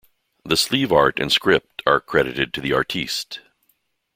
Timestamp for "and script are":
1.19-2.01